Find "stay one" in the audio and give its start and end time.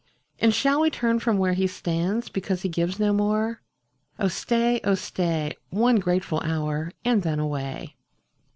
4.95-5.97